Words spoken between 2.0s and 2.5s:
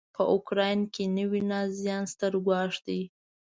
ستر